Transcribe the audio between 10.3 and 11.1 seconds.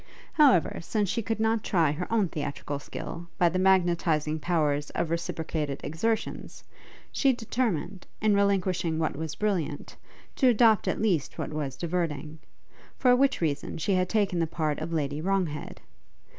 to adopt at